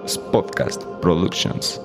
[0.00, 1.80] Podcast Productions.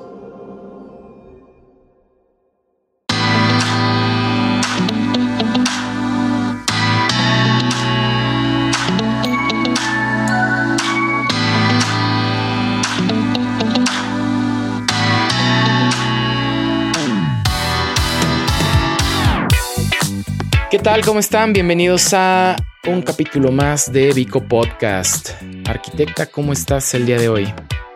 [20.71, 21.03] ¿Qué tal?
[21.05, 21.51] ¿Cómo están?
[21.51, 22.55] Bienvenidos a
[22.87, 25.31] un capítulo más de Vico Podcast.
[25.67, 27.53] Arquitecta, ¿cómo estás el día de hoy?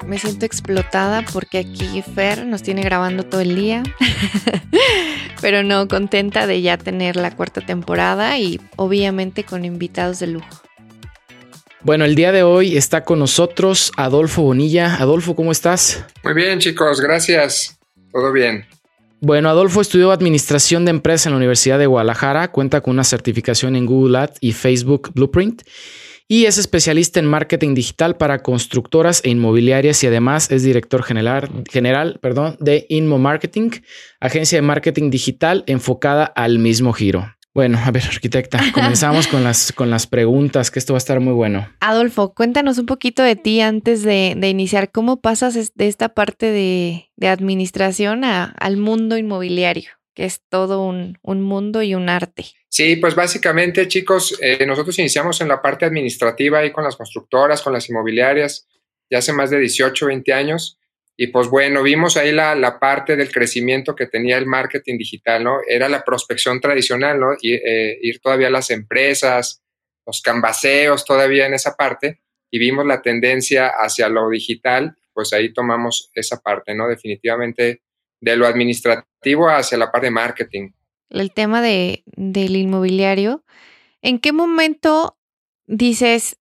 [0.09, 3.83] Me siento explotada porque aquí Fer nos tiene grabando todo el día,
[5.41, 10.63] pero no contenta de ya tener la cuarta temporada y obviamente con invitados de lujo.
[11.81, 14.95] Bueno, el día de hoy está con nosotros Adolfo Bonilla.
[14.95, 16.03] Adolfo, ¿cómo estás?
[16.23, 17.77] Muy bien, chicos, gracias.
[18.11, 18.65] Todo bien.
[19.21, 23.75] Bueno, Adolfo estudió Administración de Empresas en la Universidad de Guadalajara, cuenta con una certificación
[23.75, 25.61] en Google Ads y Facebook Blueprint
[26.31, 31.49] y es especialista en marketing digital para constructoras e inmobiliarias y además es director general,
[31.69, 33.71] general perdón, de Inmo Marketing,
[34.19, 37.33] agencia de marketing digital enfocada al mismo giro.
[37.55, 41.19] Bueno, a ver, arquitecta, comenzamos con las, con las preguntas, que esto va a estar
[41.19, 41.67] muy bueno.
[41.79, 44.91] Adolfo, cuéntanos un poquito de ti antes de, iniciar.
[44.91, 51.81] ¿Cómo pasas de esta parte de, administración al mundo inmobiliario, que es todo un, mundo
[51.81, 52.45] y un arte?
[52.69, 57.63] Sí, pues básicamente, chicos, eh, nosotros iniciamos en la parte administrativa ahí con las constructoras,
[57.63, 58.67] con las inmobiliarias,
[59.09, 60.79] ya hace más de 18, 20 años.
[61.17, 65.57] Y pues bueno, vimos ahí la, parte del crecimiento que tenía el marketing digital, ¿no?
[65.67, 67.33] Era la prospección tradicional, ¿no?
[67.41, 69.61] Y, eh, ir todavía a las empresas,
[70.05, 75.51] los cambaseos todavía en esa parte, y vimos la tendencia hacia lo digital, pues ahí
[75.51, 76.87] tomamos esa parte, ¿no?
[76.87, 77.81] Definitivamente
[78.21, 80.71] de lo administrativo hacia la parte de marketing.
[81.09, 83.43] El tema de, del inmobiliario,
[84.01, 85.17] ¿en qué momento
[85.65, 86.37] dices,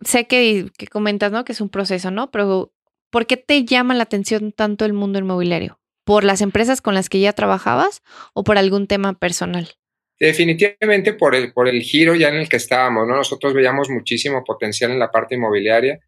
[0.00, 1.44] sé que, que comentas, ¿no?
[1.44, 2.30] Que es un proceso, ¿no?
[2.30, 2.72] Pero
[3.10, 5.80] ¿Por qué te llama la atención tanto el mundo inmobiliario?
[6.04, 8.02] ¿Por las empresas con las que ya trabajabas
[8.34, 9.76] o por algún tema personal?
[10.20, 13.16] Definitivamente por el, por el giro ya en el que estábamos, ¿no?
[13.16, 16.00] Nosotros veíamos muchísimo potencial en la parte inmobiliaria.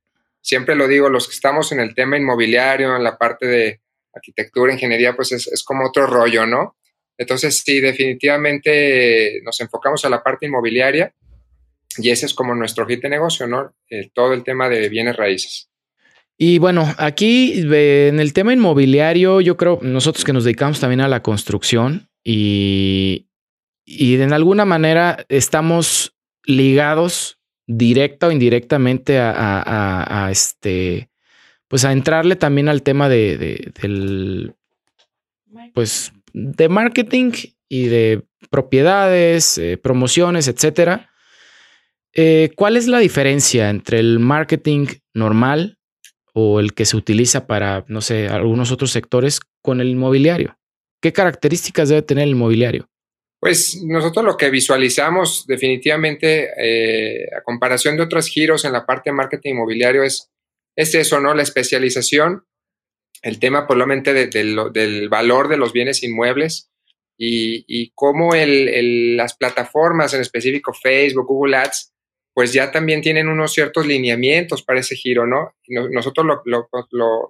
[0.42, 3.80] Siempre lo digo, los que estamos en el tema inmobiliario, en la parte de
[4.12, 6.76] arquitectura, ingeniería, pues es, como otro rollo, ¿no?
[7.20, 11.14] Entonces, sí, definitivamente nos enfocamos a la parte inmobiliaria
[11.98, 13.74] y ese es como nuestro hit de negocio, ¿no?
[13.90, 15.68] Eh, todo el tema de bienes raíces.
[16.38, 21.08] Y bueno, aquí en el tema inmobiliario, yo creo nosotros que nos dedicamos también a
[21.08, 23.26] la construcción y,
[23.84, 26.16] y en alguna manera estamos
[26.46, 31.10] ligados directa o indirectamente a, este,
[31.68, 34.54] pues a entrarle también al tema de, del,
[35.74, 37.32] pues de marketing
[37.68, 41.10] y de propiedades, eh, promociones, etcétera.
[42.12, 45.78] Eh, ¿Cuál es la diferencia entre el marketing normal
[46.32, 50.56] o el que se utiliza para, no sé, algunos otros sectores con el inmobiliario?
[51.00, 52.88] ¿Qué características debe tener el inmobiliario?
[53.40, 59.08] Pues nosotros lo que visualizamos definitivamente eh, a comparación de otros giros en la parte
[59.10, 60.30] de marketing inmobiliario es,
[60.76, 61.32] es eso, ¿no?
[61.32, 62.44] La especialización,
[63.22, 66.70] el tema probablemente del valor de los bienes inmuebles
[67.16, 71.92] y, cómo las plataformas, en específico Facebook, Google Ads,
[72.32, 75.54] pues ya también tienen unos ciertos lineamientos para ese giro, ¿no?
[75.68, 76.26] nosotros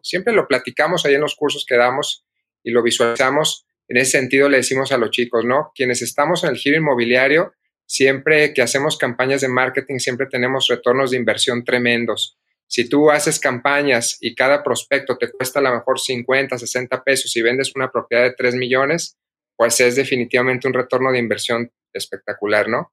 [0.03, 2.25] siempre lo platicamos ahí en los cursos que damos
[2.63, 3.67] y lo visualizamos.
[3.89, 5.73] En ese sentido le decimos a los chicos, ¿no?
[5.75, 7.55] Quienes estamos en el giro inmobiliario,
[7.87, 12.39] siempre que hacemos campañas de marketing, siempre tenemos retornos de inversión tremendos.
[12.71, 17.37] Si tú haces campañas y cada prospecto te cuesta a lo mejor 50, 60 pesos
[17.37, 19.19] y vendes una propiedad de 3 millones,
[19.57, 22.93] pues es definitivamente un retorno de inversión espectacular, ¿no?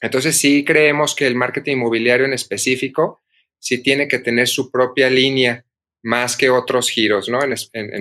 [0.00, 3.22] Entonces sí creemos que el marketing inmobiliario en específico
[3.58, 5.66] sí tiene que tener su propia línea
[6.02, 7.40] más que otros giros, ¿no?
[7.42, 7.52] En,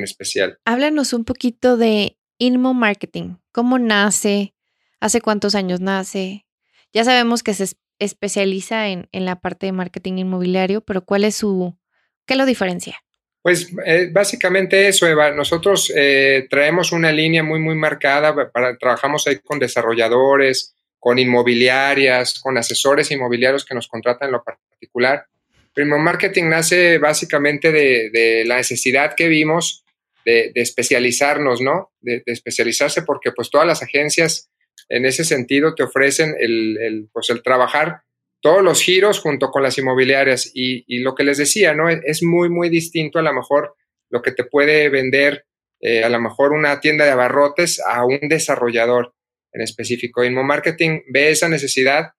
[0.01, 0.59] especial.
[0.63, 3.35] Háblanos un poquito de Inmo Marketing.
[3.51, 4.53] ¿Cómo nace?
[5.01, 6.45] ¿Hace cuántos años nace?
[6.93, 7.67] Ya sabemos que se
[7.99, 11.77] especializa en, la parte de marketing inmobiliario, pero ¿cuál es su,
[12.25, 12.97] qué lo diferencia?
[13.41, 15.31] Pues eh, básicamente eso, Eva.
[15.31, 18.51] Nosotros eh, traemos una línea muy, muy marcada.
[18.51, 24.43] Para, trabajamos ahí con desarrolladores, con inmobiliarias, con asesores inmobiliarios que nos contratan en lo
[24.43, 25.27] particular.
[25.75, 29.83] Primo Marketing nace básicamente de, la necesidad que vimos
[30.25, 31.91] de, especializarnos, ¿no?
[31.99, 34.49] De, especializarse porque pues todas las agencias
[34.89, 38.01] en ese sentido te ofrecen el, pues, el trabajar
[38.41, 41.89] todos los giros junto con las inmobiliarias y, lo que les decía, ¿no?
[41.89, 43.75] Es muy, muy distinto a lo mejor
[44.09, 45.45] lo que te puede vender
[45.81, 49.13] eh, a lo mejor una tienda de abarrotes a un desarrollador
[49.51, 50.23] en específico.
[50.23, 52.11] Inmo Marketing ve esa necesidad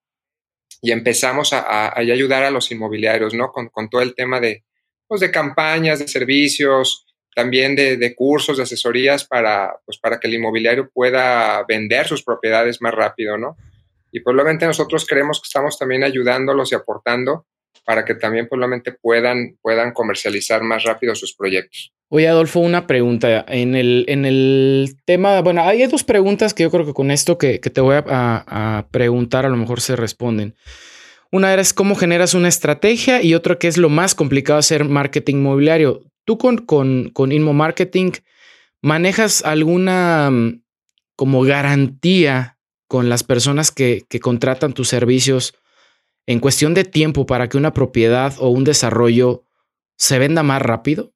[0.83, 3.51] y empezamos a, ayudar a los inmobiliarios, ¿no?
[3.51, 4.65] Con, todo el tema de,
[5.07, 7.07] pues, de campañas, de servicios,
[7.37, 12.81] también de, cursos, de asesorías para, pues, para que el inmobiliario pueda vender sus propiedades
[12.81, 13.59] más rápido, ¿no?
[14.11, 17.45] Y probablemente nosotros creemos que estamos también ayudándolos y aportando
[17.85, 21.93] para que también probablemente puedan, puedan comercializar más rápido sus proyectos.
[22.09, 23.45] Oye, Adolfo, una pregunta.
[23.47, 27.37] En el, en el tema, bueno, hay dos preguntas que yo creo que con esto
[27.37, 30.55] que, te voy a, a, preguntar a lo mejor se responden.
[31.31, 34.85] Una era es cómo generas una estrategia y otra que es lo más complicado hacer
[34.85, 36.01] marketing inmobiliario.
[36.27, 38.11] Tú con, con, con Inmo Marketing
[38.83, 40.63] manejas alguna mm,
[41.17, 42.59] como garantía
[42.89, 45.55] con las personas que, que contratan tus servicios
[46.27, 49.45] en cuestión de tiempo para que una propiedad o un desarrollo
[49.97, 51.13] se venda más rápido?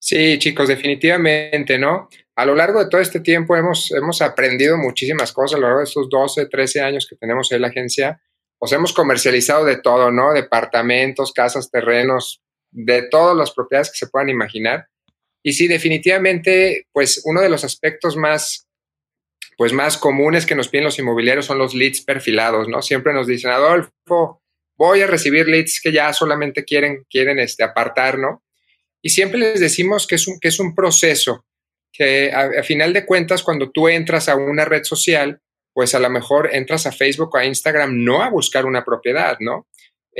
[0.00, 2.08] Sí, chicos, definitivamente, ¿no?
[2.36, 5.80] A lo largo de todo este tiempo hemos, hemos aprendido muchísimas cosas, a lo largo
[5.80, 8.22] de estos 12, 13 años que tenemos en la agencia,
[8.58, 10.32] pues hemos comercializado de todo, ¿no?
[10.32, 14.88] Departamentos, casas, terrenos, de todas las propiedades que se puedan imaginar.
[15.42, 18.66] Y sí, definitivamente, pues uno de los aspectos más,
[19.56, 22.82] pues más comunes que nos piden los inmobiliarios son los leads perfilados, ¿no?
[22.82, 24.42] Siempre nos dicen, Adolfo,
[24.76, 28.42] voy a recibir leads que ya solamente quieren, quieren este, apartar, ¿no?
[29.00, 31.44] Y siempre les decimos que es un, que es un proceso,
[31.92, 35.40] que a final de cuentas, cuando tú entras a una red social,
[35.72, 39.36] pues a lo mejor entras a Facebook o a Instagram no a buscar una propiedad,
[39.38, 39.68] ¿no?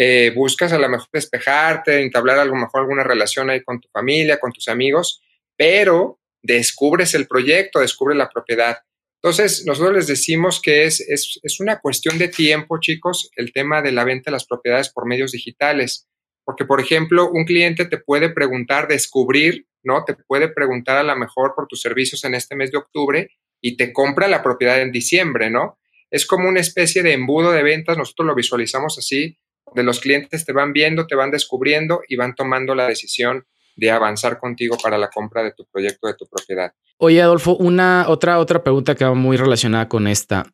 [0.00, 3.88] Eh, buscas a lo mejor despejarte, entablar a lo mejor alguna relación ahí con tu
[3.88, 5.24] familia, con tus amigos,
[5.56, 8.78] pero descubres el proyecto, descubres la propiedad.
[9.20, 13.82] Entonces, nosotros les decimos que es, es, es, una cuestión de tiempo, chicos, el tema
[13.82, 16.06] de la venta de las propiedades por medios digitales.
[16.44, 20.04] Porque, por ejemplo, un cliente te puede preguntar, descubrir, ¿no?
[20.04, 23.30] Te puede preguntar a lo mejor por tus servicios en este mes de octubre
[23.60, 25.80] y te compra la propiedad en diciembre, ¿no?
[26.08, 29.36] Es como una especie de embudo de ventas, nosotros lo visualizamos así,
[29.74, 33.90] de los clientes te van viendo, te van descubriendo y van tomando la decisión de
[33.90, 36.72] avanzar contigo para la compra de tu proyecto, de tu propiedad.
[36.98, 40.46] Oye, Adolfo, una otra, otra pregunta que va muy relacionada con esta.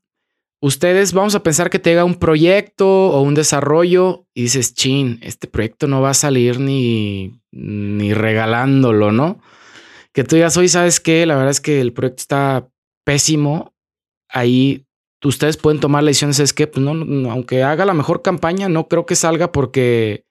[0.60, 5.18] Ustedes vamos a pensar que te llega un proyecto o un desarrollo y dices, chin,
[5.22, 9.40] este proyecto no va a salir ni, ni regalándolo, ¿no?
[10.12, 12.68] Que tú digas, hoy sabes qué, la verdad es que el proyecto está
[13.04, 13.74] pésimo,
[14.28, 14.86] ahí
[15.24, 18.88] ustedes pueden tomar la decisión, es que, pues no, aunque haga la mejor campaña, no
[18.88, 20.24] creo que salga porque,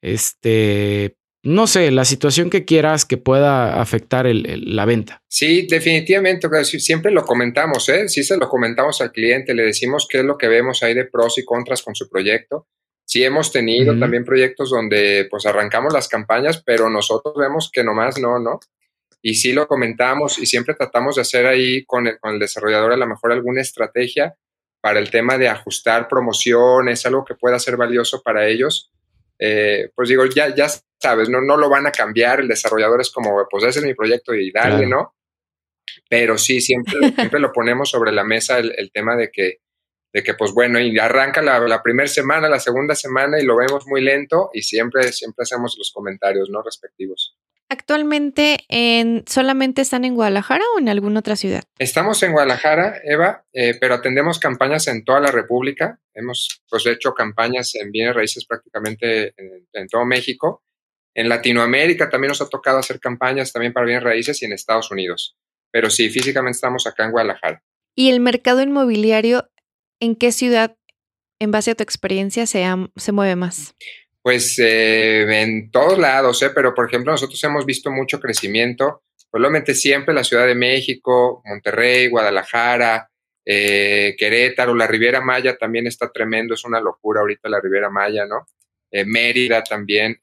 [0.00, 5.22] este, no sé, la situación que quieras que pueda afectar la venta.
[5.28, 8.08] Sí, definitivamente, siempre lo comentamos, ¿eh?
[8.08, 11.04] Sí se lo comentamos al cliente, le decimos qué es lo que vemos ahí de
[11.04, 12.68] pros y contras con su proyecto.
[13.04, 18.18] Sí hemos tenido también proyectos donde pues arrancamos las campañas, pero nosotros vemos que nomás
[18.18, 18.60] no, ¿no?
[19.22, 22.92] Y sí lo comentamos y siempre tratamos de hacer ahí con el, con el desarrollador
[22.92, 24.36] a lo mejor alguna estrategia
[24.80, 28.92] para el tema de ajustar promociones, algo que pueda ser valioso para ellos.
[29.38, 30.66] Eh, pues digo, ya, ya
[31.00, 33.94] sabes, no, no lo van a cambiar, el desarrollador es como, pues ese es mi
[33.94, 35.14] proyecto y dale, ¿no?
[36.08, 39.58] Pero sí, siempre, siempre lo ponemos sobre la mesa el, el tema de que,
[40.12, 43.56] de que, pues bueno, y arranca la, la primera semana, la segunda semana y lo
[43.56, 46.60] vemos muy lento y siempre, siempre hacemos los comentarios, ¿no?
[46.60, 47.36] Respectivos.
[47.72, 51.62] Actualmente en, solamente están en Guadalajara o en alguna otra ciudad?
[51.78, 55.98] Estamos en Guadalajara, Eva, eh, pero atendemos campañas en toda la República.
[56.12, 59.32] Hemos pues, hecho campañas en bienes raíces prácticamente
[59.72, 60.62] en, todo México.
[61.14, 64.90] En Latinoamérica también nos ha tocado hacer campañas también para bienes raíces y en Estados
[64.90, 65.38] Unidos.
[65.70, 67.64] Pero sí, físicamente estamos acá en Guadalajara.
[67.96, 69.50] ¿Y el mercado inmobiliario
[69.98, 70.76] en qué ciudad,
[71.40, 73.74] en base a tu experiencia, se, se mueve más?
[74.22, 76.50] Pues eh, en todos lados, ¿eh?
[76.54, 82.06] pero por ejemplo nosotros hemos visto mucho crecimiento, probablemente siempre la Ciudad de México, Monterrey,
[82.06, 83.10] Guadalajara,
[83.44, 88.24] eh, Querétaro, la Riviera Maya también está tremendo, es una locura ahorita la Riviera Maya,
[88.24, 88.46] ¿no?
[88.92, 90.20] Eh, Mérida también,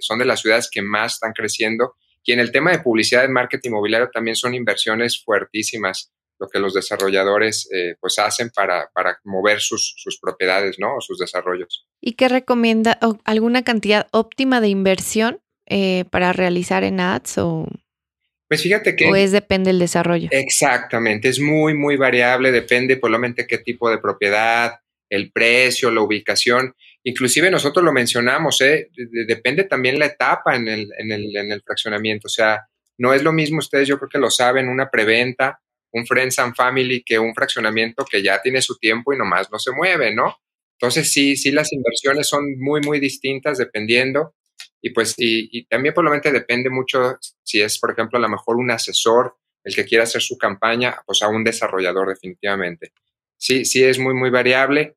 [0.00, 1.96] son de las ciudades que más están creciendo.
[2.24, 6.58] Y en el tema de publicidad y marketing inmobiliario también son inversiones fuertísimas lo que
[6.58, 10.96] los desarrolladores eh, pues hacen para, para mover sus, sus, propiedades, ¿no?
[10.96, 11.86] O sus desarrollos.
[12.00, 17.66] ¿Y qué recomienda alguna cantidad óptima de inversión eh, para realizar en ads o...?
[18.48, 19.10] Pues fíjate que...
[19.10, 20.28] ¿O es depende del desarrollo?
[20.30, 24.72] Exactamente, es muy, muy variable, depende probablemente qué tipo de propiedad,
[25.10, 26.74] el precio, la ubicación.
[27.04, 28.90] Inclusive nosotros lo mencionamos, ¿eh?
[29.26, 32.26] depende también la etapa en el, en, el, en el fraccionamiento.
[32.26, 32.66] O sea,
[32.96, 35.60] no es lo mismo, ustedes yo creo que lo saben, una preventa
[35.92, 39.58] un Friends and Family que un fraccionamiento que ya tiene su tiempo y nomás no
[39.58, 40.36] se mueve, ¿no?
[40.72, 44.34] Entonces sí, sí las inversiones son muy, muy distintas dependiendo
[44.80, 48.70] y pues y, también probablemente depende mucho si es, por ejemplo, a lo mejor un
[48.70, 52.92] asesor el que quiera hacer su campaña, pues a un desarrollador definitivamente.
[53.36, 54.96] Sí, sí es muy, muy variable.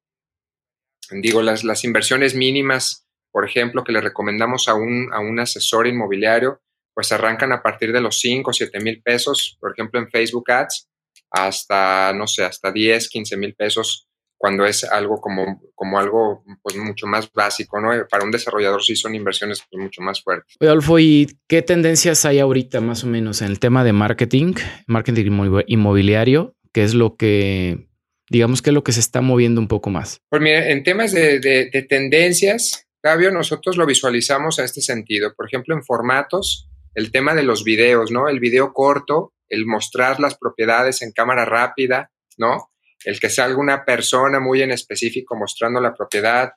[1.09, 5.87] Digo, las, las inversiones mínimas por ejemplo, que le recomendamos a un, a un asesor
[5.87, 6.61] inmobiliario,
[6.93, 10.51] pues arrancan a partir de los 5 o 7 mil pesos, por ejemplo, en Facebook
[10.51, 10.89] Ads,
[11.31, 14.07] hasta, no sé, hasta 10, 15 mil pesos
[14.41, 17.91] cuando es algo como, como algo pues mucho más básico, ¿no?
[18.09, 20.55] Para un desarrollador sí son inversiones pues, mucho más fuertes.
[20.59, 24.55] Adolfo, ¿y qué tendencias hay ahorita más o menos en el tema de marketing,
[24.87, 26.55] marketing inmobiliario?
[26.73, 27.87] ¿Qué es lo que,
[28.29, 30.21] digamos, qué es lo que se está moviendo un poco más?
[30.29, 35.35] Pues mira, en temas de, de, de tendencias, Fabio, nosotros lo visualizamos a este sentido.
[35.35, 38.27] Por ejemplo, en formatos, el tema de los videos, ¿no?
[38.27, 42.71] El video corto, el mostrar las propiedades en cámara rápida, ¿no?
[43.05, 46.53] el que salga una persona muy en específico mostrando la propiedad,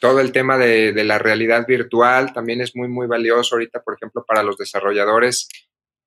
[0.00, 4.24] todo el tema de, la realidad virtual también es muy, muy valioso ahorita, por ejemplo,
[4.26, 5.48] para los desarrolladores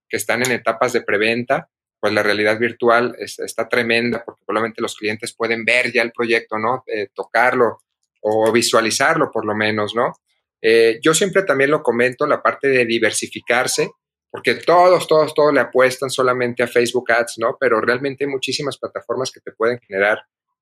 [0.10, 1.70] que están en etapas de preventa,
[2.00, 6.58] pues la realidad virtual está tremenda porque probablemente los clientes pueden ver ya el proyecto,
[6.60, 6.84] ¿no?
[6.86, 7.80] Eh, tocarlo
[8.22, 10.14] o visualizarlo por lo menos, ¿no?
[10.62, 13.92] Eh, yo siempre también lo comento, la parte de diversificarse,
[14.30, 17.58] porque todos, todos, todos le apuestan solamente a Facebook Ads, ¿no?
[17.60, 20.20] Pero realmente hay muchísimas plataformas que te pueden generar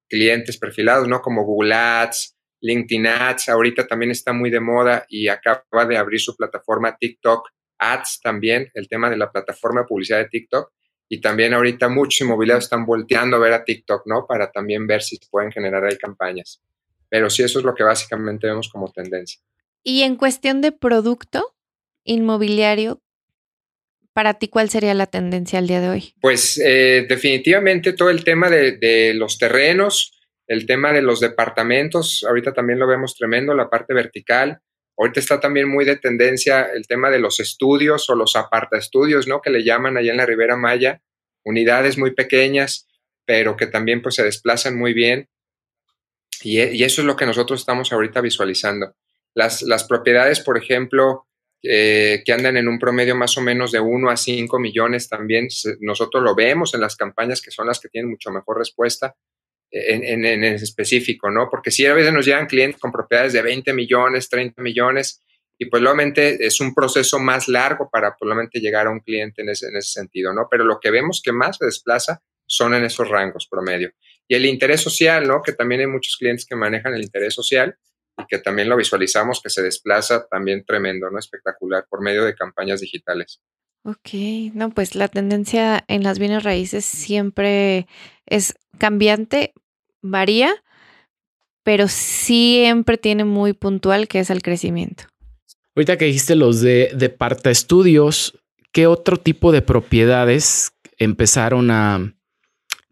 [0.08, 1.22] clientes perfilados, ¿no?
[1.22, 6.20] Como Google Ads, LinkedIn Ads, ahorita también está muy de moda y acaba de abrir
[6.20, 10.72] su plataforma TikTok Ads también, el tema de la plataforma de publicidad de TikTok.
[11.08, 14.26] Y también ahorita muchos inmobiliarios están volteando a ver a TikTok, ¿no?
[14.26, 16.64] Para también ver si pueden generar ahí campañas.
[17.10, 19.40] Pero sí, eso es lo que básicamente vemos como tendencia.
[19.88, 21.56] Y en cuestión de producto
[22.04, 23.04] inmobiliario,
[24.14, 26.14] para ti, ¿cuál sería la tendencia al día de hoy?
[26.22, 32.52] Pues eh, definitivamente todo el tema de, los terrenos, el tema de los departamentos, ahorita
[32.52, 34.60] también lo vemos tremendo, la parte vertical.
[34.98, 39.28] Ahorita está también muy de tendencia el tema de los estudios o los aparta estudios,
[39.28, 39.40] ¿no?
[39.40, 41.04] Que le llaman allá en la Ribera Maya,
[41.44, 42.88] unidades muy pequeñas,
[43.24, 45.30] pero que también pues se desplazan muy bien.
[46.42, 48.96] Y, eso es lo que nosotros estamos ahorita visualizando.
[49.36, 51.28] Las, las propiedades, por ejemplo,
[51.62, 55.48] eh, que andan en un promedio más o menos de 1 a 5 millones también.
[55.82, 59.16] Nosotros lo vemos en las campañas que son las que tienen mucho mejor respuesta
[59.72, 61.50] en, en, en específico, ¿no?
[61.50, 65.24] Porque si a veces nos llegan clientes con propiedades de 20 millones, 30 millones,
[65.58, 69.50] y pues obviamente es un proceso más largo para probablemente llegar a un cliente en
[69.50, 70.48] ese, en ese sentido, ¿no?
[70.50, 73.92] Pero lo que vemos que más se desplaza son en esos rangos promedio.
[74.28, 75.42] Y el interés social, ¿no?
[75.42, 77.78] Que también hay muchos clientes que manejan el interés social
[78.18, 81.20] y que también lo visualizamos que se desplaza también tremendo, ¿no?
[81.20, 83.42] Espectacular por medio de campañas digitales.
[83.84, 87.88] Ok, no, pues la tendencia en las bienes raíces siempre
[88.26, 89.54] es cambiante,
[90.02, 90.56] varía,
[91.64, 95.04] pero siempre tiene muy puntual que es el crecimiento.
[95.76, 98.40] Ahorita que dijiste los de, de Parta Estudios,
[98.72, 102.14] ¿qué otro tipo de propiedades empezaron a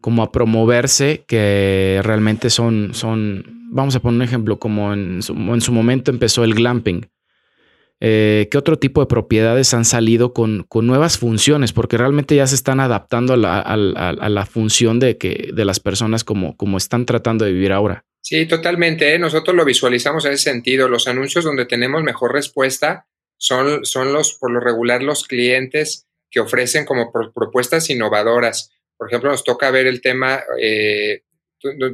[0.00, 5.34] como a promoverse que realmente son, son vamos a poner un ejemplo, como en su,
[5.34, 7.10] momento empezó el glamping.
[8.00, 11.72] Eh, ¿Qué otro tipo de propiedades han salido con, nuevas funciones?
[11.72, 16.56] Porque realmente ya se están adaptando a la, función de, que, de las personas como,
[16.56, 18.04] como están tratando de vivir ahora.
[18.20, 19.12] Sí, totalmente.
[19.12, 19.18] ¿eh?
[19.18, 20.88] Nosotros lo visualizamos en ese sentido.
[20.88, 26.40] Los anuncios donde tenemos mejor respuesta son, son los, por lo regular, los clientes que
[26.40, 28.70] ofrecen como propuestas innovadoras.
[28.96, 31.22] Por ejemplo, nos toca ver el tema eh,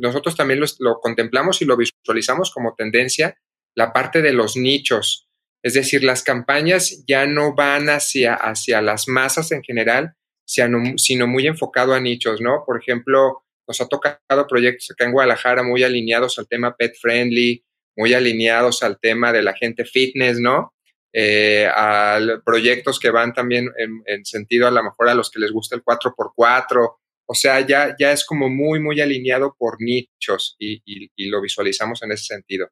[0.01, 3.37] nosotros también lo, contemplamos y lo visualizamos como tendencia,
[3.75, 5.29] la parte de los nichos.
[5.63, 10.15] Es decir, las campañas ya no van hacia, hacia las masas en general,
[10.45, 12.65] sino muy enfocado a nichos, ¿no?
[12.67, 17.65] Por ejemplo, nos ha tocado proyectos acá en Guadalajara muy alineados al tema pet friendly,
[17.97, 20.75] muy alineados al tema de la gente fitness, ¿no?
[21.13, 25.41] Eh, a proyectos que van también en, en, sentido a lo mejor a los que
[25.41, 27.00] les gusta el 4x4
[27.33, 30.83] o sea, ya, ya es como muy, muy alineado por nichos y,
[31.31, 32.67] lo visualizamos en ese sentido.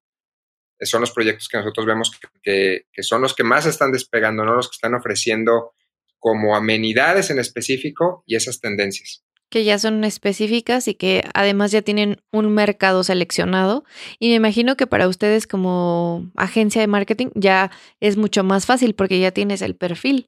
[0.81, 2.11] Son los proyectos que nosotros vemos
[2.43, 4.57] que, son los que más están despegando, ¿no?
[4.57, 5.75] Los que están ofreciendo
[6.19, 9.23] como amenidades en específico y esas tendencias.
[9.49, 13.85] Que ya son específicas y que además ya tienen un mercado seleccionado.
[14.19, 18.97] Y me imagino que para ustedes como agencia de marketing ya es mucho más fácil
[18.97, 20.27] porque ya tienes el perfil.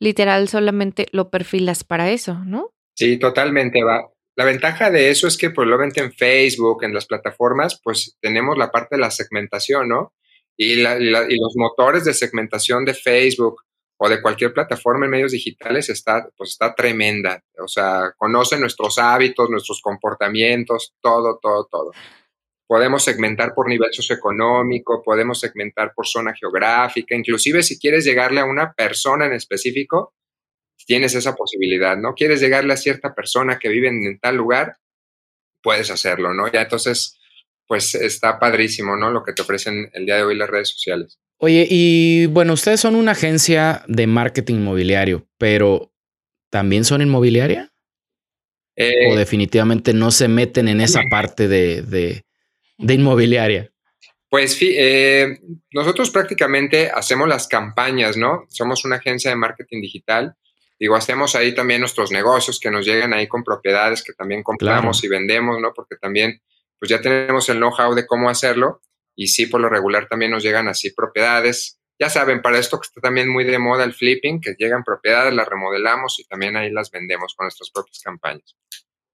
[0.00, 2.73] Literal, solamente lo perfilas para eso, ¿no?
[2.94, 3.82] Sí, totalmente.
[3.82, 4.08] Va.
[4.36, 8.70] La ventaja de eso es que probablemente en Facebook, en las plataformas, pues tenemos la
[8.70, 10.12] parte de la segmentación, ¿no?
[10.56, 13.62] Y, los motores de segmentación de Facebook
[13.96, 17.42] o de cualquier plataforma en medios digitales está, pues está tremenda.
[17.62, 21.92] O sea, conoce nuestros hábitos, nuestros comportamientos, todo, todo, todo.
[22.66, 28.46] Podemos segmentar por nivel socioeconómico, podemos segmentar por zona geográfica, inclusive si quieres llegarle a
[28.46, 30.14] una persona en específico,
[30.86, 32.14] tienes esa posibilidad, ¿no?
[32.14, 34.76] Quieres llegarle a cierta persona que vive en tal lugar,
[35.62, 36.50] puedes hacerlo, ¿no?
[36.50, 37.18] Ya entonces,
[37.66, 39.10] pues está padrísimo, ¿no?
[39.10, 41.18] Lo que te ofrecen el día de hoy las redes sociales.
[41.38, 45.92] Oye, y bueno, ustedes son una agencia de marketing inmobiliario, pero
[46.50, 47.72] ¿también son inmobiliaria?
[48.76, 52.24] Eh, ¿O definitivamente no se meten en esa parte de, de,
[52.78, 53.70] de inmobiliaria?
[54.28, 55.38] Pues eh,
[55.72, 58.46] nosotros prácticamente hacemos las campañas, ¿no?
[58.48, 60.34] Somos una agencia de marketing digital.
[60.78, 65.02] Digo, hacemos ahí también nuestros negocios que nos llegan ahí con propiedades que también compramos
[65.04, 65.72] y vendemos, ¿no?
[65.72, 66.40] Porque también,
[66.78, 68.80] pues ya tenemos el know-how de cómo hacerlo.
[69.16, 71.78] Y sí, por lo regular también nos llegan así propiedades.
[72.00, 75.32] Ya saben, para esto que está también muy de moda el flipping, que llegan propiedades,
[75.32, 78.56] las remodelamos y también ahí las vendemos con nuestras propias campañas.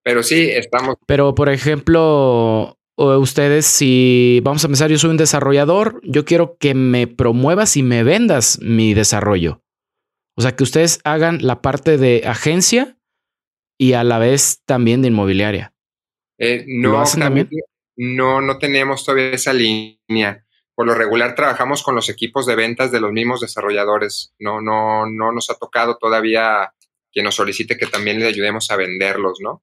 [0.02, 0.97] Pero sí, estamos.
[1.07, 6.73] Pero, por ejemplo, ustedes, si vamos a pensar, yo soy un desarrollador, yo quiero que
[6.73, 9.61] me promuevas y me vendas mi desarrollo.
[10.40, 12.97] O sea, que ustedes hagan la parte de agencia
[13.78, 15.75] y a la vez también de inmobiliaria.
[16.38, 17.50] Eh, no, también?
[17.97, 20.47] no, no tenemos todavía esa línea.
[20.75, 24.32] Por lo regular trabajamos con los equipos de ventas de los mismos desarrolladores.
[24.38, 26.73] No, no, no nos ha tocado todavía
[27.12, 29.62] que nos solicite que también le ayudemos a venderlos, ¿no?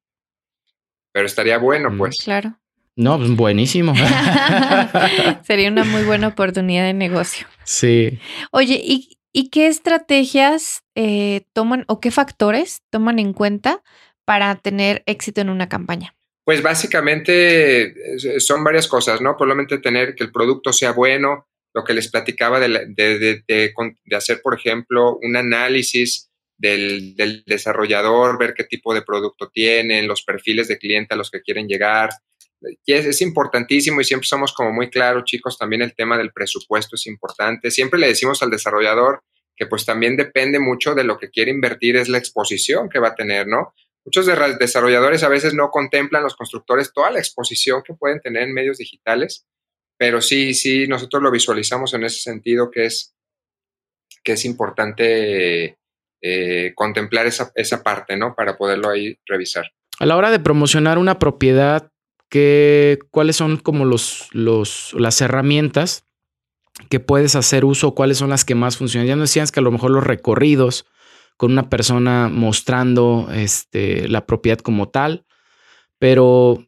[1.12, 1.98] Pero estaría bueno, Mm.
[1.98, 2.20] pues.
[2.24, 2.60] Claro.
[2.96, 3.96] No, pues buenísimo.
[5.44, 7.48] Sería una muy buena oportunidad de negocio.
[7.64, 8.20] sí.
[8.52, 13.84] Oye, ¿y, y qué estrategias eh, toman o qué factores toman en cuenta
[14.26, 16.16] para tener éxito en una campaña?
[16.46, 17.84] Pues básicamente
[18.16, 19.36] eh, son varias cosas, ¿no?
[19.36, 23.44] Probablemente tener que el producto sea bueno, lo que les platicaba de, la- de- de-
[23.48, 30.08] de hacer, por ejemplo, un análisis del, del desarrollador, ver qué tipo de producto tienen,
[30.08, 32.10] los perfiles de cliente a los que quieren llegar.
[32.86, 36.96] Es, es importantísimo y siempre somos como muy claros, chicos, también el tema del presupuesto
[36.96, 37.70] es importante.
[37.70, 39.24] Siempre le decimos al desarrollador
[39.56, 43.10] que pues también depende mucho de lo que quiere invertir, es la exposición que va
[43.10, 43.74] a tener, ¿no?
[44.06, 48.44] Muchos de- desarrolladores a veces no contemplan los constructores toda la exposición que pueden tener
[48.44, 49.46] en medios digitales,
[49.98, 53.16] pero sí, sí, nosotros lo visualizamos en ese sentido que es,
[54.24, 55.78] que es importante
[56.22, 58.34] eh, contemplar esa, esa parte, ¿no?
[58.36, 59.72] Para poderlo ahí revisar.
[60.00, 61.92] A la hora de promocionar una propiedad,
[62.30, 66.06] ¿qué, ¿cuáles son como los, los, las herramientas
[66.90, 67.94] que puedes hacer uso?
[67.94, 69.08] ¿Cuáles son las que más funcionan?
[69.08, 70.86] Ya nos decías que a lo mejor los recorridos
[71.38, 75.26] con una persona mostrando este, la propiedad como tal,
[76.00, 76.68] pero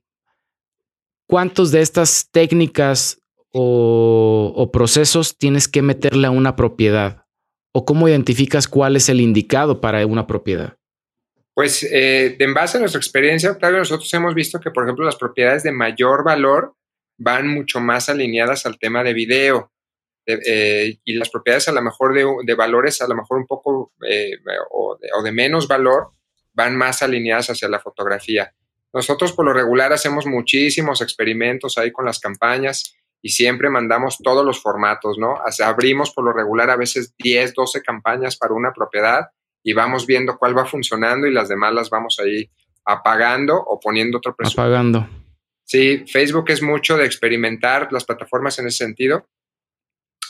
[1.26, 3.20] ¿cuántos de estas técnicas
[3.52, 7.26] o, o procesos tienes que meterle a una propiedad?
[7.72, 10.76] ¿O cómo identificas cuál es el indicado para una propiedad?
[11.54, 15.18] Pues eh, en base a nuestra experiencia, Octavio, nosotros hemos visto que, por ejemplo, las
[15.18, 16.74] propiedades de mayor valor
[17.18, 19.72] van mucho más alineadas al tema de video.
[20.26, 23.46] De, eh, y las propiedades a lo mejor de, de, valores a lo mejor un
[23.46, 24.32] poco eh,
[24.72, 26.12] o, de, menos valor
[26.54, 28.54] van más alineadas hacia la fotografía.
[28.94, 34.46] Nosotros por lo regular hacemos muchísimos experimentos ahí con las campañas y siempre mandamos todos
[34.46, 35.34] los formatos, ¿no?
[35.34, 39.28] O sea, abrimos por lo regular a veces 10, 12 campañas para una propiedad
[39.64, 42.50] y vamos viendo cuál va funcionando y las demás las vamos ahí
[42.86, 44.62] apagando o poniendo otro presupuesto.
[44.62, 45.08] Apagando.
[45.64, 49.28] Sí, Facebook es mucho de experimentar las plataformas en ese sentido,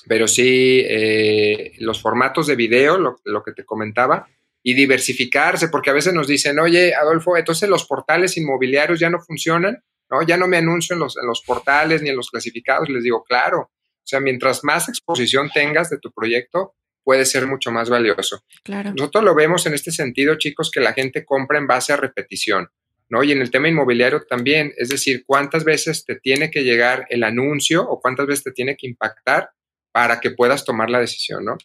[0.08, 4.28] pero sí eh, los formatos de video, lo, lo, que te comentaba,
[4.62, 9.21] y diversificarse, porque a veces nos dicen, oye, Adolfo, entonces los portales inmobiliarios ya no
[9.21, 10.22] funcionan, ¿no?
[10.22, 12.89] Ya no me anuncio en los, en los portales ni en los clasificados.
[12.89, 17.72] Les digo, claro, o sea, mientras más exposición tengas de tu proyecto, puede ser mucho
[17.72, 18.43] más valioso.
[18.63, 18.91] Claro.
[18.95, 22.69] Nosotros lo vemos en este sentido, chicos, que la gente compra en base a repetición,
[23.10, 23.24] ¿no?
[23.24, 27.24] Y en el tema inmobiliario también, es decir, cuántas veces te tiene que llegar el
[27.24, 29.52] anuncio o cuántas veces te tiene que impactar
[29.91, 31.58] para que puedas tomar la decisión, ¿no?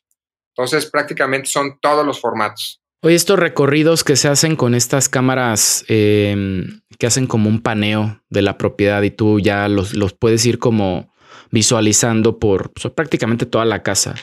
[0.56, 2.80] Entonces, prácticamente son todos los formatos.
[3.04, 6.64] Oye, estos recorridos que se hacen con estas cámaras eh,
[6.98, 10.58] que hacen como un paneo de la propiedad y tú ya los, los puedes ir
[10.58, 11.12] como
[11.50, 14.14] visualizando por prácticamente toda la casa.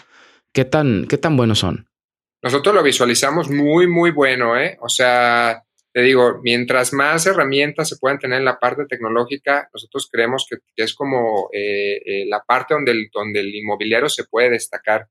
[0.52, 1.90] ¿Qué tan, ¿Qué tan buenos son?
[2.42, 4.80] Nosotros lo visualizamos muy, muy bueno, ¿eh?
[4.82, 5.62] O sea,
[5.94, 10.58] te digo, mientras más herramientas se puedan tener en la parte tecnológica, nosotros creemos que,
[10.76, 15.08] que es como eh, eh, la parte donde el, donde el inmobiliario se puede destacar.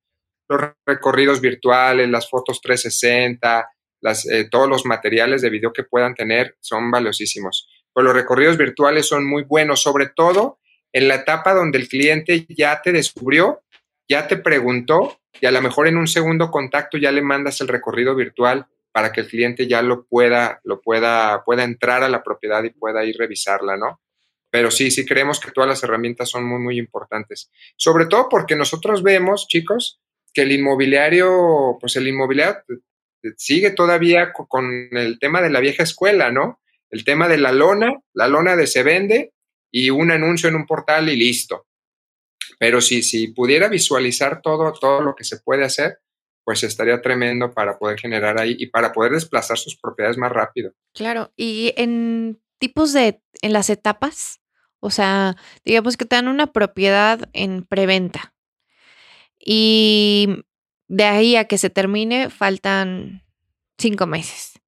[0.51, 6.15] Los recorridos virtuales, las fotos 360, las, eh, todos los materiales de video que puedan
[6.17, 7.69] tener son valiosísimos.
[7.95, 10.59] Pero los recorridos virtuales son muy buenos, sobre todo
[10.93, 13.63] en la etapa donde el cliente ya te descubrió,
[14.09, 17.69] ya te preguntó y a lo mejor en un segundo contacto ya le mandas el
[17.69, 22.25] recorrido virtual para que el cliente ya lo pueda, lo pueda, pueda entrar a la
[22.25, 24.01] propiedad y pueda ir revisarla, ¿no?
[24.51, 27.53] Pero sí, sí creemos que todas las herramientas son muy, muy importantes.
[27.77, 30.01] Sobre todo porque nosotros vemos, chicos,
[30.33, 32.63] que el inmobiliario, pues el inmobiliario
[33.37, 36.61] sigue todavía con el tema de la vieja escuela, ¿no?
[36.91, 39.33] El tema de la lona, la lona de se vende
[39.71, 41.67] y un anuncio en un portal y listo.
[42.59, 45.99] Pero si, si pudiera visualizar todo, todo lo que se puede hacer,
[46.45, 50.73] pues estaría tremendo para poder generar ahí y para poder desplazar sus propiedades más rápido.
[50.95, 54.41] Claro, y en tipos de, en las etapas,
[54.81, 58.35] o sea, digamos que te dan una propiedad en preventa
[59.45, 60.45] y
[60.89, 63.25] de ahí a que se termine faltan
[63.79, 64.61] cinco meses.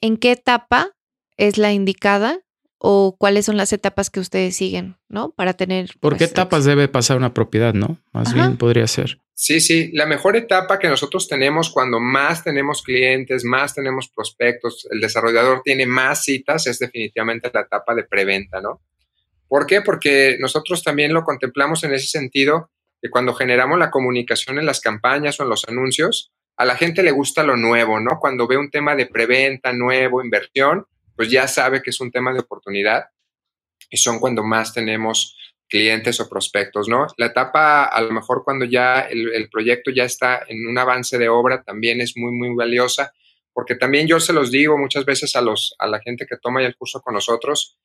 [0.00, 0.92] ¿En qué etapa
[1.36, 2.40] es la indicada
[2.78, 5.30] o cuáles son las etapas que ustedes siguen, ¿no?
[5.30, 5.90] Para tener...
[6.00, 7.98] ¿Por qué pues, etapas debe pasar una propiedad, no?
[8.12, 8.36] Más Ajá.
[8.36, 9.18] bien podría ser.
[9.32, 14.86] Sí, sí, la mejor etapa que nosotros tenemos cuando más tenemos clientes, más tenemos prospectos,
[14.90, 18.80] el desarrollador tiene más citas, es definitivamente la etapa de preventa, ¿no?
[19.48, 19.80] ¿Por qué?
[19.80, 22.70] Porque nosotros también lo contemplamos en ese sentido,
[23.04, 27.02] que cuando generamos la comunicación en las campañas o en los anuncios, a la gente
[27.02, 28.18] le gusta lo nuevo, ¿no?
[28.18, 32.32] Cuando ve un tema de preventa, nuevo, inversión, pues ya sabe que es un tema
[32.32, 33.04] de oportunidad
[33.90, 35.36] y son cuando más tenemos
[35.68, 37.06] clientes o prospectos, ¿no?
[37.18, 41.28] La etapa, a lo mejor cuando ya el, proyecto ya está en un avance de
[41.28, 43.12] obra, también es muy, muy valiosa,
[43.52, 46.62] porque también yo se los digo muchas veces a, los, a la gente que toma
[46.62, 47.76] el curso con nosotros,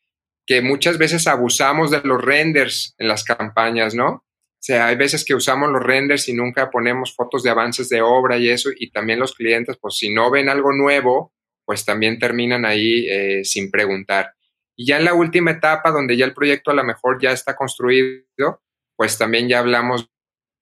[0.46, 4.24] que muchas veces abusamos de los renders en las campañas, ¿no?
[4.60, 8.02] O sea, hay veces que usamos los renders y nunca ponemos fotos de avances de
[8.02, 12.20] obra y eso, y también los clientes, pues si no ven algo nuevo, pues también
[12.20, 14.34] terminan ahí eh, sin preguntar.
[14.76, 17.56] Y ya en la última etapa, donde ya el proyecto a lo mejor ya está
[17.56, 18.62] construido,
[18.98, 20.10] pues también ya hablamos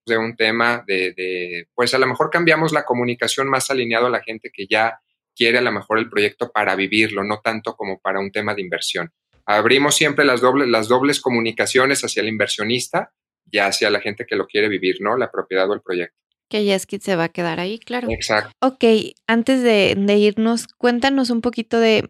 [0.05, 4.11] de un tema de, de, pues a lo mejor cambiamos la comunicación más alineado a
[4.11, 4.99] la gente que ya
[5.35, 8.61] quiere a lo mejor el proyecto para vivirlo, no tanto como para un tema de
[8.61, 9.11] inversión.
[9.45, 13.11] Abrimos siempre las dobles, las dobles comunicaciones hacia el inversionista
[13.51, 15.17] y hacia la gente que lo quiere vivir, ¿no?
[15.17, 16.17] La propiedad o el proyecto.
[16.49, 18.07] Que Yeskit se va a quedar ahí, claro.
[18.09, 18.51] Exacto.
[18.61, 18.83] Ok,
[19.27, 22.07] antes de, de irnos, cuéntanos un poquito de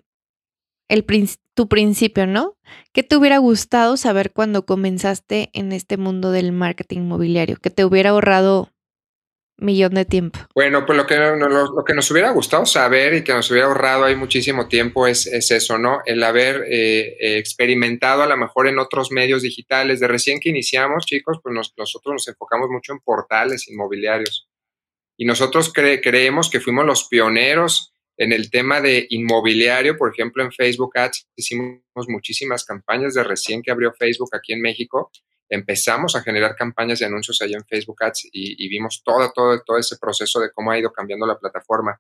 [0.89, 1.06] el,
[1.54, 2.56] tu principio, ¿no?
[2.93, 7.58] ¿Qué te hubiera gustado saber cuando comenzaste en este mundo del marketing inmobiliario?
[7.58, 8.71] Que te hubiera ahorrado
[9.58, 10.39] millón de tiempo.
[10.54, 13.67] Bueno, pues lo que, lo, lo, que nos hubiera gustado saber y que nos hubiera
[13.67, 16.00] ahorrado ahí muchísimo tiempo es, es eso, ¿no?
[16.06, 20.00] El haber eh, experimentado a lo mejor en otros medios digitales.
[20.00, 24.48] De recién que iniciamos, chicos, pues nos, nosotros nos enfocamos mucho en portales inmobiliarios.
[25.17, 30.43] Y nosotros cre creemos que fuimos los pioneros en el tema de inmobiliario, por ejemplo,
[30.43, 35.12] en Facebook Ads hicimos muchísimas campañas de recién que abrió Facebook aquí en México.
[35.50, 39.62] Empezamos a generar campañas de anuncios allá en Facebook Ads y, y vimos todo, todo,
[39.66, 42.00] todo ese proceso de cómo ha ido cambiando la plataforma.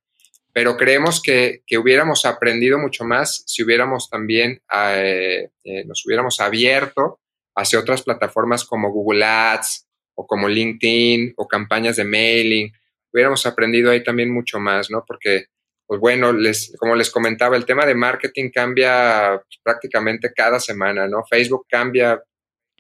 [0.57, 6.39] Pero creemos que, que hubiéramos aprendido mucho más si hubiéramos también, eh, eh, nos hubiéramos
[6.39, 7.19] abierto
[7.55, 12.71] hacia otras plataformas como Google Ads o como LinkedIn o campañas de mailing.
[13.13, 15.03] Hubiéramos aprendido ahí también mucho más, ¿no?
[15.05, 15.45] Porque
[15.85, 21.07] pues bueno, les, como les comentaba, el tema de marketing cambia pues, prácticamente cada semana,
[21.07, 21.23] ¿no?
[21.29, 22.21] Facebook cambia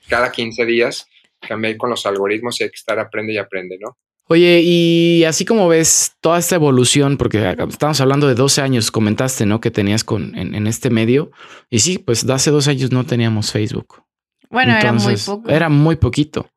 [0.07, 1.07] cada 15 días,
[1.39, 3.97] cambia con los algoritmos y hay que estar aprende y aprende, ¿no?
[4.29, 9.45] Oye, y así como ves toda esta evolución, porque estamos hablando de 12 años, comentaste,
[9.45, 9.61] ¿no?
[9.61, 11.31] Que tenías con, en, en este medio.
[11.69, 14.03] Y sí, pues hace dos años no teníamos Facebook.
[14.49, 15.49] Bueno, Entonces, era muy poco.
[15.49, 16.49] Era muy poquito.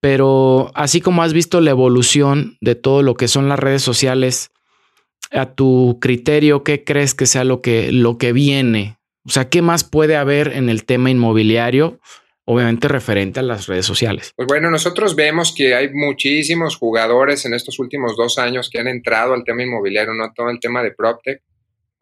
[0.00, 4.52] Pero así como has visto la evolución de todo lo que son las redes sociales,
[5.32, 8.98] a tu criterio, ¿qué crees que sea lo que, lo que viene?
[9.26, 11.98] O sea, ¿qué más puede haber en el tema inmobiliario?
[12.46, 14.32] Obviamente referente a las redes sociales.
[14.36, 18.88] Pues bueno, nosotros vemos que hay muchísimos jugadores en estos últimos dos años que han
[18.88, 21.42] entrado al tema inmobiliario, no todo el tema de PropTech,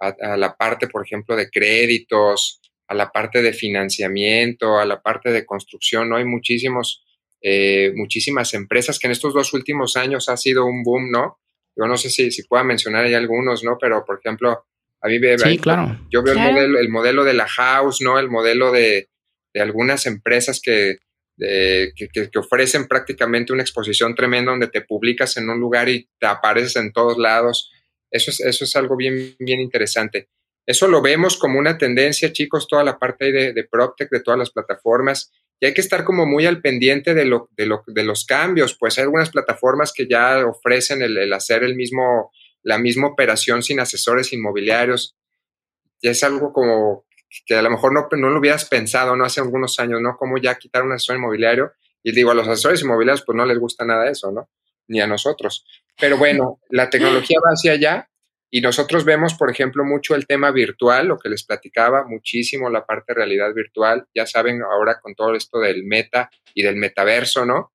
[0.00, 5.00] a, a la parte, por ejemplo, de créditos, a la parte de financiamiento, a la
[5.00, 6.16] parte de construcción, ¿no?
[6.16, 7.04] Hay muchísimos,
[7.40, 11.38] eh, muchísimas empresas que en estos dos últimos años ha sido un boom, ¿no?
[11.74, 13.78] yo no sé si, si pueda mencionar ahí algunos, ¿no?
[13.80, 14.66] Pero, por ejemplo,
[15.00, 15.98] a mí me, sí, claro.
[16.10, 16.50] yo veo claro.
[16.50, 18.18] el, modelo, el modelo de la house, ¿no?
[18.18, 19.08] El modelo de,
[19.52, 20.98] de algunas empresas que,
[21.38, 26.26] que, que, ofrecen prácticamente una exposición tremenda donde te publicas en un lugar y te
[26.26, 27.70] apareces en todos lados.
[28.10, 30.28] Eso es, eso es algo bien, bien interesante.
[30.66, 34.38] Eso lo vemos como una tendencia, chicos, toda la parte de, de PropTech, de todas
[34.38, 38.02] las plataformas y hay que estar como muy al pendiente de, lo, de, lo, de
[38.02, 42.32] los cambios, pues hay algunas plataformas que ya ofrecen el, hacer el mismo,
[42.64, 45.14] la misma operación sin asesores inmobiliarios.
[46.02, 47.06] Ya es algo como
[47.46, 49.24] que a lo mejor no, no lo hubieras pensado, ¿no?
[49.24, 50.16] Hace algunos años, ¿no?
[50.16, 51.72] Como ya quitar un asesor inmobiliario.
[52.02, 54.48] Y digo, a los asesores inmobiliarios pues no les gusta nada eso, ¿no?
[54.88, 55.64] Ni a nosotros.
[55.98, 58.08] Pero bueno, la tecnología va hacia allá
[58.50, 62.84] y nosotros vemos, por ejemplo, mucho el tema virtual, lo que les platicaba, muchísimo la
[62.84, 64.06] parte de realidad virtual.
[64.14, 67.72] Ya saben, ahora con todo esto del meta y del metaverso, ¿no?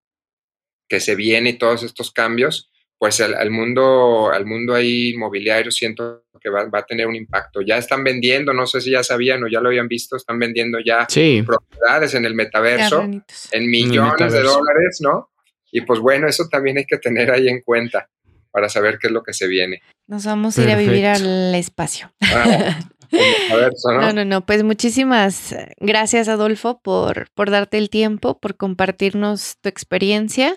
[0.88, 2.67] Que se viene y todos estos cambios,
[2.98, 7.60] pues al, mundo, al mundo ahí inmobiliario siento que va, a tener un impacto.
[7.60, 10.78] Ya están vendiendo, no sé si ya sabían o ya lo habían visto, están vendiendo
[10.84, 15.30] ya propiedades en el metaverso en millones de dólares, ¿no?
[15.70, 18.08] Y pues bueno, eso también hay que tener ahí en cuenta
[18.50, 19.80] para saber qué es lo que se viene.
[20.06, 22.12] Nos vamos a ir a vivir al espacio.
[22.22, 22.80] Ah,
[23.10, 24.00] ¿no?
[24.00, 24.12] ¿no?
[24.12, 30.54] no, no, pues muchísimas gracias Adolfo por, por darte el tiempo, por compartirnos tu experiencia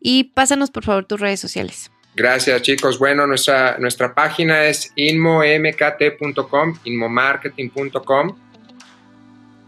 [0.00, 1.90] y pásanos por favor tus redes sociales.
[2.16, 2.98] Gracias chicos.
[2.98, 8.36] Bueno, nuestra, nuestra página es inmomkt.com, inmomarketing.com.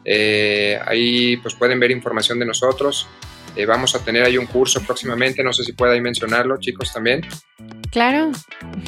[0.04, 3.08] Eh, ahí pues pueden ver información de nosotros.
[3.56, 6.92] Eh, vamos a tener ahí un curso próximamente, no sé si pueda ahí mencionarlo, chicos,
[6.92, 7.26] también.
[7.90, 8.32] Claro.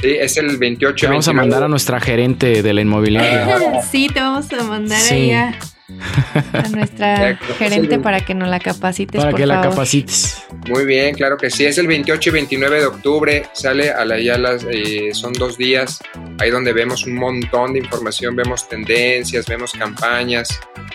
[0.00, 1.06] Sí, es el 28.
[1.06, 3.82] Te vamos a mandar a nuestra gerente de la inmobiliaria.
[3.90, 5.32] sí, te vamos a mandar sí.
[5.32, 5.58] a
[6.70, 9.22] nuestra gerente para que nos la capacites.
[9.22, 10.42] Para que la capacites.
[10.68, 11.64] Muy bien, claro que sí.
[11.64, 13.42] Es el 28 y 29 de octubre.
[13.52, 15.98] Sale a la ya las, eh, son dos días.
[16.38, 20.48] Ahí donde vemos un montón de información, vemos tendencias, vemos campañas,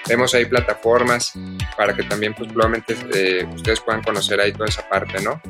[0.07, 1.33] vemos ahí plataformas
[1.75, 5.41] para que también, pues, probablemente eh, ustedes puedan conocer ahí toda esa parte, ¿no?